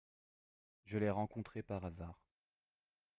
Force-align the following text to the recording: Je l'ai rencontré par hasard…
Je 0.85 0.97
l'ai 0.97 1.11
rencontré 1.11 1.61
par 1.61 1.85
hasard… 1.85 2.17